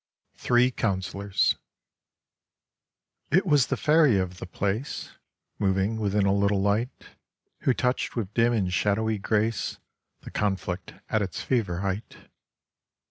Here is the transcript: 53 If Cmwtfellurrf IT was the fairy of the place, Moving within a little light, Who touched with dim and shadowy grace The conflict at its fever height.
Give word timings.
53 0.33 0.65
If 0.65 0.75
Cmwtfellurrf 0.77 1.55
IT 3.29 3.45
was 3.45 3.67
the 3.67 3.77
fairy 3.77 4.17
of 4.17 4.39
the 4.39 4.47
place, 4.47 5.11
Moving 5.59 5.97
within 5.99 6.25
a 6.25 6.33
little 6.33 6.59
light, 6.59 6.89
Who 7.59 7.75
touched 7.75 8.15
with 8.15 8.33
dim 8.33 8.51
and 8.51 8.73
shadowy 8.73 9.19
grace 9.19 9.77
The 10.21 10.31
conflict 10.31 10.95
at 11.09 11.21
its 11.21 11.41
fever 11.43 11.81
height. 11.81 12.17